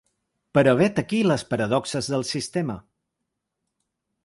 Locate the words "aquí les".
1.01-1.43